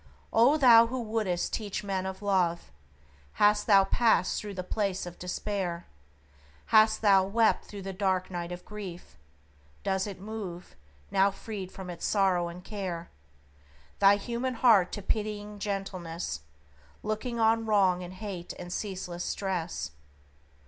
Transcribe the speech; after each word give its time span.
O 0.33 0.57
thou 0.57 0.87
who 0.87 0.99
wouldst 0.99 1.53
teach 1.53 1.83
men 1.83 2.07
of 2.07 2.23
Love! 2.23 2.71
Hast 3.33 3.67
thou 3.67 3.83
passed 3.83 4.41
through 4.41 4.55
the 4.55 4.63
place 4.63 5.05
of 5.05 5.19
despair? 5.19 5.85
Hast 6.73 7.03
thou 7.03 7.23
wept 7.23 7.65
through 7.65 7.83
the 7.83 7.93
dark 7.93 8.31
night 8.31 8.51
of 8.51 8.65
grief? 8.65 9.15
does 9.83 10.07
it 10.07 10.19
move 10.19 10.75
(Now 11.11 11.29
freed 11.29 11.71
from 11.71 11.91
its 11.91 12.07
sorrow 12.07 12.47
and 12.47 12.63
care) 12.63 13.11
Thy 13.99 14.15
human 14.15 14.55
heart 14.55 14.91
to 14.93 15.03
pitying 15.03 15.59
gentleness, 15.59 16.39
Looking 17.03 17.39
on 17.39 17.67
wrong, 17.67 18.01
and 18.01 18.15
hate, 18.15 18.53
and 18.53 18.73
ceaseless 18.73 19.23
stress? 19.23 19.91